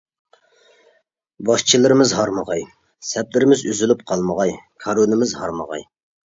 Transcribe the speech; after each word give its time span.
باشچىلىرىمىز 1.49 2.15
ھارمىغاي، 2.21 2.65
سەپلىرىمىز 3.11 3.63
ئۈزۈلۈپ 3.71 4.05
قالمىغاي، 4.15 4.59
كارۋىنىمىز 4.89 5.39
ھارمىغاي! 5.45 5.89